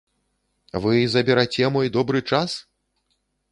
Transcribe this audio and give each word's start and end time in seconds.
Вы 0.85 0.93
забераце 1.17 1.69
мой 1.77 1.93
добры 1.99 2.19
час?! 2.31 2.59